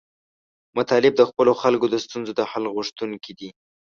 طالبان 0.91 1.17
د 1.17 1.21
خپلو 1.29 1.51
خلکو 1.61 1.85
د 1.89 1.95
ستونزو 2.05 2.31
د 2.35 2.41
حل 2.51 2.65
غوښتونکي 2.75 3.31
دي. 3.39 3.49